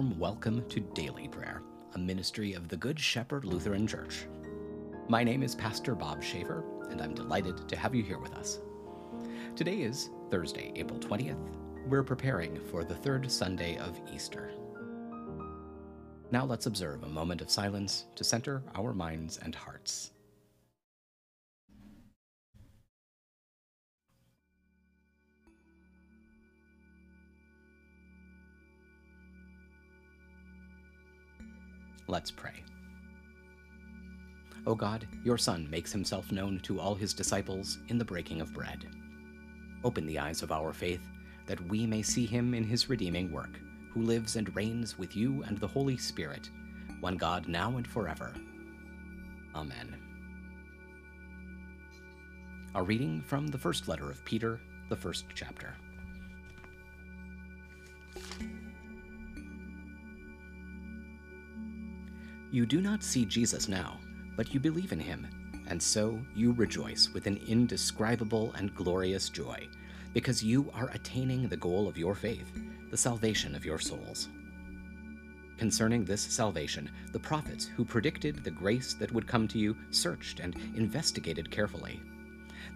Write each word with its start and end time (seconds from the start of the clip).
warm 0.00 0.18
welcome 0.18 0.66
to 0.70 0.80
Daily 0.80 1.28
Prayer, 1.28 1.60
a 1.94 1.98
ministry 1.98 2.54
of 2.54 2.68
the 2.68 2.76
Good 2.78 2.98
Shepherd 2.98 3.44
Lutheran 3.44 3.86
Church. 3.86 4.24
My 5.10 5.22
name 5.22 5.42
is 5.42 5.54
Pastor 5.54 5.94
Bob 5.94 6.22
Schaefer, 6.22 6.64
and 6.88 7.02
I'm 7.02 7.12
delighted 7.12 7.68
to 7.68 7.76
have 7.76 7.94
you 7.94 8.02
here 8.02 8.18
with 8.18 8.32
us. 8.32 8.60
Today 9.54 9.82
is 9.82 10.08
Thursday, 10.30 10.72
April 10.74 10.98
20th. 10.98 11.36
We're 11.86 12.02
preparing 12.02 12.58
for 12.70 12.82
the 12.82 12.94
third 12.94 13.30
Sunday 13.30 13.76
of 13.76 14.00
Easter. 14.10 14.50
Now 16.30 16.46
let's 16.46 16.64
observe 16.64 17.02
a 17.02 17.08
moment 17.08 17.42
of 17.42 17.50
silence 17.50 18.06
to 18.14 18.24
center 18.24 18.62
our 18.74 18.94
minds 18.94 19.38
and 19.42 19.54
hearts. 19.54 20.12
Let's 32.10 32.32
pray. 32.32 32.64
O 34.66 34.74
God, 34.74 35.06
your 35.22 35.38
Son 35.38 35.70
makes 35.70 35.92
himself 35.92 36.32
known 36.32 36.58
to 36.64 36.80
all 36.80 36.96
his 36.96 37.14
disciples 37.14 37.78
in 37.86 37.98
the 37.98 38.04
breaking 38.04 38.40
of 38.40 38.52
bread. 38.52 38.84
Open 39.84 40.06
the 40.06 40.18
eyes 40.18 40.42
of 40.42 40.50
our 40.50 40.72
faith 40.72 41.06
that 41.46 41.64
we 41.68 41.86
may 41.86 42.02
see 42.02 42.26
him 42.26 42.52
in 42.52 42.64
his 42.64 42.88
redeeming 42.88 43.30
work, 43.30 43.60
who 43.92 44.02
lives 44.02 44.34
and 44.34 44.54
reigns 44.56 44.98
with 44.98 45.14
you 45.14 45.44
and 45.44 45.56
the 45.58 45.68
Holy 45.68 45.96
Spirit, 45.96 46.50
one 46.98 47.16
God 47.16 47.46
now 47.46 47.76
and 47.76 47.86
forever. 47.86 48.34
Amen. 49.54 49.96
A 52.74 52.82
reading 52.82 53.22
from 53.22 53.46
the 53.46 53.58
first 53.58 53.86
letter 53.86 54.10
of 54.10 54.24
Peter, 54.24 54.60
the 54.88 54.96
first 54.96 55.26
chapter. 55.36 55.76
You 62.50 62.66
do 62.66 62.80
not 62.80 63.04
see 63.04 63.24
Jesus 63.24 63.68
now, 63.68 63.98
but 64.36 64.52
you 64.52 64.58
believe 64.58 64.90
in 64.90 64.98
him, 64.98 65.26
and 65.68 65.80
so 65.80 66.18
you 66.34 66.52
rejoice 66.52 67.08
with 67.14 67.26
an 67.26 67.40
indescribable 67.46 68.52
and 68.54 68.74
glorious 68.74 69.28
joy, 69.28 69.68
because 70.12 70.42
you 70.42 70.68
are 70.74 70.90
attaining 70.92 71.48
the 71.48 71.56
goal 71.56 71.86
of 71.86 71.96
your 71.96 72.16
faith, 72.16 72.50
the 72.90 72.96
salvation 72.96 73.54
of 73.54 73.64
your 73.64 73.78
souls. 73.78 74.28
Concerning 75.58 76.04
this 76.04 76.22
salvation, 76.22 76.90
the 77.12 77.20
prophets 77.20 77.66
who 77.66 77.84
predicted 77.84 78.42
the 78.42 78.50
grace 78.50 78.94
that 78.94 79.12
would 79.12 79.28
come 79.28 79.46
to 79.46 79.58
you 79.58 79.76
searched 79.90 80.40
and 80.40 80.56
investigated 80.74 81.50
carefully 81.50 82.02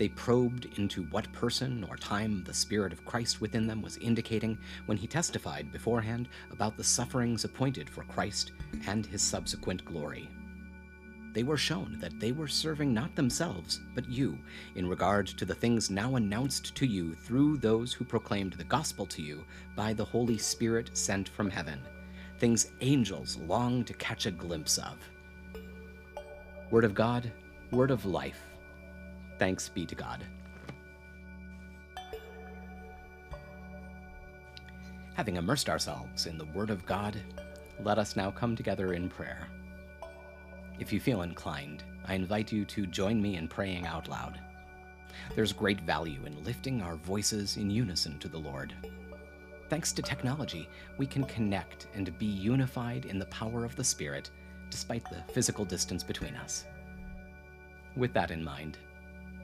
they 0.00 0.08
probed 0.08 0.66
into 0.78 1.02
what 1.10 1.30
person 1.30 1.84
or 1.90 1.94
time 1.94 2.42
the 2.44 2.54
Spirit 2.54 2.90
of 2.90 3.04
Christ 3.04 3.42
within 3.42 3.66
them 3.66 3.82
was 3.82 3.98
indicating 3.98 4.56
when 4.86 4.96
he 4.96 5.06
testified 5.06 5.70
beforehand 5.70 6.26
about 6.50 6.78
the 6.78 6.82
sufferings 6.82 7.44
appointed 7.44 7.90
for 7.90 8.04
Christ 8.04 8.52
and 8.86 9.04
his 9.04 9.20
subsequent 9.20 9.84
glory. 9.84 10.26
They 11.34 11.42
were 11.42 11.58
shown 11.58 11.98
that 12.00 12.18
they 12.18 12.32
were 12.32 12.48
serving 12.48 12.94
not 12.94 13.14
themselves, 13.14 13.82
but 13.94 14.08
you, 14.08 14.38
in 14.74 14.88
regard 14.88 15.26
to 15.26 15.44
the 15.44 15.54
things 15.54 15.90
now 15.90 16.16
announced 16.16 16.74
to 16.76 16.86
you 16.86 17.12
through 17.14 17.58
those 17.58 17.92
who 17.92 18.06
proclaimed 18.06 18.54
the 18.54 18.64
gospel 18.64 19.04
to 19.04 19.20
you 19.20 19.44
by 19.76 19.92
the 19.92 20.06
Holy 20.06 20.38
Spirit 20.38 20.96
sent 20.96 21.28
from 21.28 21.50
heaven, 21.50 21.78
things 22.38 22.70
angels 22.80 23.36
long 23.36 23.84
to 23.84 23.92
catch 23.92 24.24
a 24.24 24.30
glimpse 24.30 24.78
of. 24.78 24.96
Word 26.70 26.84
of 26.84 26.94
God, 26.94 27.30
word 27.70 27.90
of 27.90 28.06
life 28.06 28.46
Thanks 29.40 29.70
be 29.70 29.86
to 29.86 29.94
God. 29.94 30.22
Having 35.14 35.36
immersed 35.36 35.70
ourselves 35.70 36.26
in 36.26 36.36
the 36.36 36.44
Word 36.44 36.68
of 36.68 36.84
God, 36.84 37.16
let 37.82 37.98
us 37.98 38.16
now 38.16 38.30
come 38.30 38.54
together 38.54 38.92
in 38.92 39.08
prayer. 39.08 39.48
If 40.78 40.92
you 40.92 41.00
feel 41.00 41.22
inclined, 41.22 41.84
I 42.06 42.16
invite 42.16 42.52
you 42.52 42.66
to 42.66 42.84
join 42.84 43.22
me 43.22 43.36
in 43.36 43.48
praying 43.48 43.86
out 43.86 44.08
loud. 44.08 44.38
There's 45.34 45.54
great 45.54 45.80
value 45.80 46.20
in 46.26 46.44
lifting 46.44 46.82
our 46.82 46.96
voices 46.96 47.56
in 47.56 47.70
unison 47.70 48.18
to 48.18 48.28
the 48.28 48.36
Lord. 48.36 48.74
Thanks 49.70 49.90
to 49.92 50.02
technology, 50.02 50.68
we 50.98 51.06
can 51.06 51.24
connect 51.24 51.86
and 51.94 52.18
be 52.18 52.26
unified 52.26 53.06
in 53.06 53.18
the 53.18 53.24
power 53.26 53.64
of 53.64 53.74
the 53.74 53.84
Spirit, 53.84 54.28
despite 54.68 55.04
the 55.08 55.32
physical 55.32 55.64
distance 55.64 56.04
between 56.04 56.34
us. 56.34 56.66
With 57.96 58.12
that 58.12 58.30
in 58.30 58.44
mind, 58.44 58.76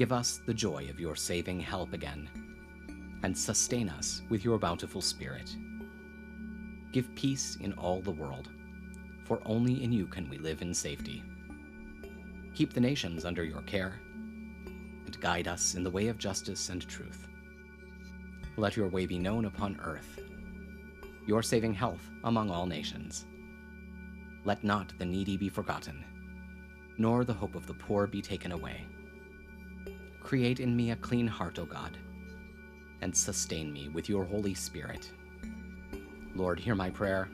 Give 0.00 0.12
us 0.12 0.40
the 0.46 0.54
joy 0.54 0.86
of 0.88 0.98
your 0.98 1.14
saving 1.14 1.60
help 1.60 1.92
again, 1.92 2.26
and 3.22 3.36
sustain 3.36 3.90
us 3.90 4.22
with 4.30 4.46
your 4.46 4.58
bountiful 4.58 5.02
Spirit. 5.02 5.54
Give 6.90 7.14
peace 7.14 7.58
in 7.60 7.74
all 7.74 8.00
the 8.00 8.10
world, 8.10 8.48
for 9.26 9.42
only 9.44 9.84
in 9.84 9.92
you 9.92 10.06
can 10.06 10.26
we 10.30 10.38
live 10.38 10.62
in 10.62 10.72
safety. 10.72 11.22
Keep 12.54 12.72
the 12.72 12.80
nations 12.80 13.26
under 13.26 13.44
your 13.44 13.60
care, 13.60 14.00
and 15.04 15.20
guide 15.20 15.46
us 15.46 15.74
in 15.74 15.84
the 15.84 15.90
way 15.90 16.08
of 16.08 16.16
justice 16.16 16.70
and 16.70 16.80
truth. 16.88 17.28
Let 18.56 18.78
your 18.78 18.88
way 18.88 19.04
be 19.04 19.18
known 19.18 19.44
upon 19.44 19.78
earth, 19.84 20.18
your 21.26 21.42
saving 21.42 21.74
health 21.74 22.08
among 22.24 22.50
all 22.50 22.64
nations. 22.64 23.26
Let 24.46 24.64
not 24.64 24.94
the 24.98 25.04
needy 25.04 25.36
be 25.36 25.50
forgotten, 25.50 26.02
nor 26.96 27.22
the 27.22 27.34
hope 27.34 27.54
of 27.54 27.66
the 27.66 27.74
poor 27.74 28.06
be 28.06 28.22
taken 28.22 28.52
away. 28.52 28.86
Create 30.20 30.60
in 30.60 30.76
me 30.76 30.92
a 30.92 30.96
clean 30.96 31.26
heart, 31.26 31.58
O 31.58 31.64
God, 31.64 31.96
and 33.00 33.16
sustain 33.16 33.72
me 33.72 33.88
with 33.88 34.08
your 34.08 34.24
Holy 34.24 34.54
Spirit. 34.54 35.10
Lord, 36.34 36.60
hear 36.60 36.74
my 36.74 36.90
prayer, 36.90 37.28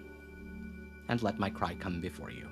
and 1.08 1.22
let 1.22 1.38
my 1.38 1.50
cry 1.50 1.74
come 1.74 2.00
before 2.00 2.30
you. 2.30 2.48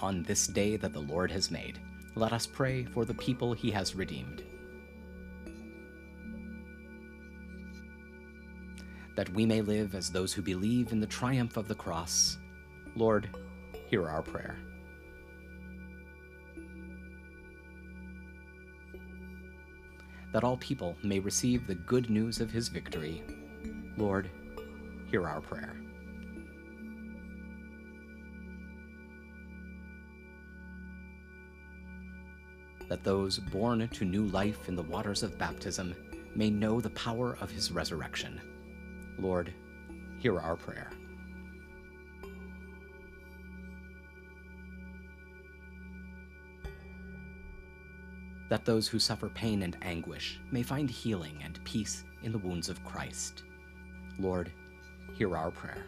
On 0.00 0.22
this 0.22 0.46
day 0.48 0.76
that 0.76 0.92
the 0.92 1.00
Lord 1.00 1.30
has 1.30 1.50
made, 1.50 1.80
let 2.16 2.32
us 2.32 2.46
pray 2.46 2.84
for 2.84 3.04
the 3.04 3.14
people 3.14 3.52
he 3.52 3.70
has 3.70 3.94
redeemed. 3.94 4.42
That 9.16 9.30
we 9.30 9.46
may 9.46 9.60
live 9.60 9.94
as 9.94 10.10
those 10.10 10.32
who 10.32 10.42
believe 10.42 10.90
in 10.90 11.00
the 11.00 11.06
triumph 11.06 11.56
of 11.56 11.68
the 11.68 11.74
cross. 11.74 12.38
Lord, 12.96 13.30
hear 13.88 14.08
our 14.08 14.22
prayer. 14.22 14.56
That 20.34 20.42
all 20.42 20.56
people 20.56 20.96
may 21.04 21.20
receive 21.20 21.64
the 21.64 21.76
good 21.76 22.10
news 22.10 22.40
of 22.40 22.50
his 22.50 22.66
victory. 22.66 23.22
Lord, 23.96 24.28
hear 25.08 25.28
our 25.28 25.40
prayer. 25.40 25.76
That 32.88 33.04
those 33.04 33.38
born 33.38 33.86
to 33.86 34.04
new 34.04 34.24
life 34.24 34.68
in 34.68 34.74
the 34.74 34.82
waters 34.82 35.22
of 35.22 35.38
baptism 35.38 35.94
may 36.34 36.50
know 36.50 36.80
the 36.80 36.90
power 36.90 37.38
of 37.40 37.52
his 37.52 37.70
resurrection. 37.70 38.40
Lord, 39.20 39.54
hear 40.18 40.40
our 40.40 40.56
prayer. 40.56 40.90
That 48.54 48.64
those 48.64 48.86
who 48.86 49.00
suffer 49.00 49.28
pain 49.28 49.64
and 49.64 49.76
anguish 49.82 50.38
may 50.52 50.62
find 50.62 50.88
healing 50.88 51.40
and 51.42 51.58
peace 51.64 52.04
in 52.22 52.30
the 52.30 52.38
wounds 52.38 52.68
of 52.68 52.84
Christ. 52.84 53.42
Lord, 54.16 54.52
hear 55.14 55.36
our 55.36 55.50
prayer. 55.50 55.86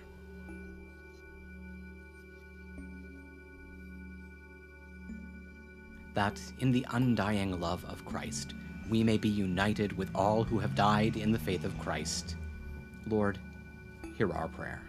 That 6.15 6.41
in 6.59 6.73
the 6.73 6.85
undying 6.91 7.61
love 7.61 7.85
of 7.85 8.05
Christ, 8.05 8.55
we 8.91 9.05
may 9.05 9.17
be 9.17 9.29
united 9.29 9.97
with 9.97 10.11
all 10.13 10.43
who 10.43 10.59
have 10.59 10.75
died 10.75 11.17
in 11.17 11.31
the 11.31 11.39
faith 11.39 11.65
of 11.65 11.79
Christ. 11.79 12.35
Lord, 13.07 13.39
hear 14.19 14.33
our 14.33 14.49
prayer. 14.49 14.83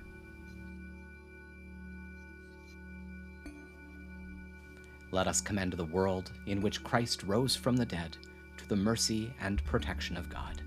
Let 5.12 5.28
us 5.28 5.42
commend 5.42 5.74
the 5.74 5.86
world 5.86 6.32
in 6.48 6.62
which 6.62 6.84
Christ 6.84 7.24
rose 7.24 7.56
from 7.56 7.78
the 7.78 7.86
dead 7.86 8.18
to 8.58 8.68
the 8.68 8.76
mercy 8.76 9.34
and 9.40 9.64
protection 9.64 10.18
of 10.18 10.30
God. 10.30 10.62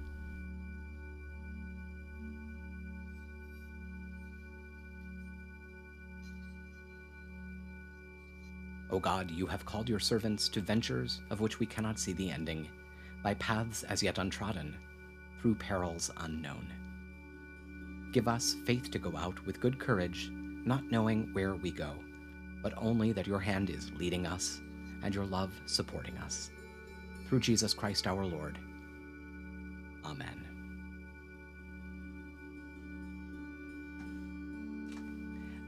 O 8.91 8.99
God, 8.99 9.31
you 9.31 9.47
have 9.47 9.65
called 9.65 9.89
your 9.89 10.01
servants 10.01 10.49
to 10.49 10.61
ventures 10.61 11.21
of 11.31 11.41
which 11.41 11.61
we 11.61 11.67
cannot 11.67 11.99
see 11.99 12.13
the 12.13 12.31
ending, 12.31 12.69
by 13.23 13.35
paths 13.35 13.85
as 13.85 14.03
yet 14.03 14.19
untrodden, 14.19 14.75
through 15.41 15.55
perils 15.55 16.11
unknown. 16.17 16.67
Give 18.13 18.27
us 18.27 18.57
faith 18.65 18.91
to 18.91 18.99
go 18.99 19.17
out 19.17 19.45
with 19.47 19.61
good 19.61 19.79
courage, 19.79 20.31
not 20.33 20.91
knowing 20.91 21.29
where 21.33 21.55
we 21.55 21.71
go, 21.71 21.95
but 22.63 22.75
only 22.77 23.13
that 23.13 23.27
your 23.27 23.41
hand 23.41 23.71
is 23.71 23.91
leading 23.93 24.27
us 24.27 24.61
and 25.03 25.15
your 25.15 25.25
love 25.25 25.53
supporting 25.67 26.17
us. 26.19 26.51
Through 27.27 27.41
Jesus 27.41 27.75
Christ 27.75 28.07
our 28.07 28.25
Lord. 28.25 28.59
Amen. 30.05 30.47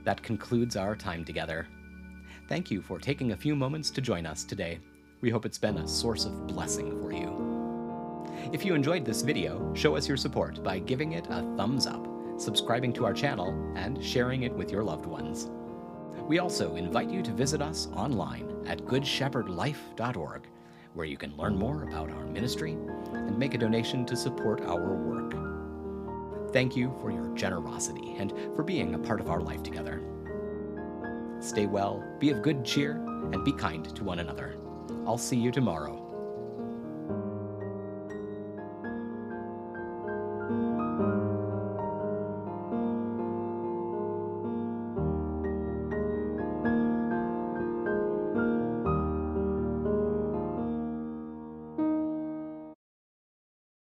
That 0.05 0.23
concludes 0.23 0.77
our 0.77 0.97
time 0.97 1.25
together. 1.25 1.69
Thank 2.49 2.71
you 2.71 2.83
for 2.83 2.99
taking 2.99 3.33
a 3.33 3.37
few 3.37 3.55
moments 3.55 3.91
to 3.91 4.01
join 4.01 4.27
us 4.27 4.45
today. 4.45 4.81
We 5.21 5.31
hope 5.31 5.47
it's 5.47 5.59
been 5.59 5.79
a 5.79 5.87
source 5.87 6.25
of 6.25 6.49
blessing 6.49 6.91
for 7.01 7.13
you. 7.13 7.53
If 8.53 8.65
you 8.65 8.75
enjoyed 8.75 9.05
this 9.05 9.23
video, 9.23 9.73
show 9.75 9.97
us 9.97 10.09
your 10.09 10.17
support 10.17 10.63
by 10.65 10.81
giving 10.81 11.13
it 11.13 11.27
a 11.27 11.43
thumbs 11.57 11.87
up, 11.87 12.07
subscribing 12.39 12.93
to 12.95 13.05
our 13.05 13.15
channel, 13.15 13.73
and 13.77 14.05
sharing 14.05 14.43
it 14.43 14.53
with 14.53 14.73
your 14.73 14.83
loved 14.83 15.07
ones. 15.07 15.49
We 16.33 16.39
also 16.39 16.77
invite 16.77 17.11
you 17.11 17.21
to 17.25 17.31
visit 17.31 17.61
us 17.61 17.89
online 17.95 18.65
at 18.67 18.87
goodshepherdlife.org, 18.87 20.47
where 20.95 21.05
you 21.05 21.19
can 21.19 21.37
learn 21.37 21.55
more 21.55 21.83
about 21.83 22.11
our 22.11 22.25
ministry 22.25 22.73
and 23.13 23.39
make 23.39 23.53
a 23.53 23.59
donation 23.59 24.07
to 24.07 24.17
support 24.17 24.63
our 24.63 24.95
work. 24.95 25.35
Thank 26.51 26.75
you 26.75 26.97
for 27.03 27.13
your 27.13 27.29
generosity 27.35 28.15
and 28.17 28.33
for 28.57 28.63
being 28.63 28.95
a 28.95 28.99
part 28.99 29.21
of 29.21 29.29
our 29.29 29.43
life 29.43 29.63
together. 29.63 30.01
Stay 31.39 31.67
well, 31.67 32.03
be 32.19 32.31
of 32.31 32.41
good 32.41 32.65
cheer, 32.65 32.93
and 32.93 33.45
be 33.45 33.53
kind 33.53 33.95
to 33.95 34.03
one 34.03 34.21
another. 34.21 34.57
I'll 35.07 35.19
see 35.19 35.37
you 35.37 35.51
tomorrow. 35.51 36.12